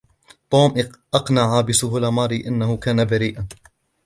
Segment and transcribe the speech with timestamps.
[0.49, 0.73] توم
[1.13, 3.47] أقنع بسهولة ماري أنهُ كان بريئاً.